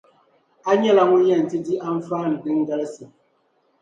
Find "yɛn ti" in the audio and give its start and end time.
1.29-1.57